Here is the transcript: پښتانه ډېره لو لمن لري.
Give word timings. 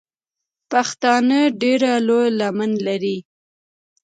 پښتانه 0.71 1.39
ډېره 1.61 1.91
لو 2.07 2.19
لمن 2.39 2.71
لري. 2.87 3.17